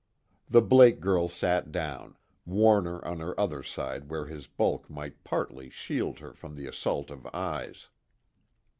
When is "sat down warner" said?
1.29-3.05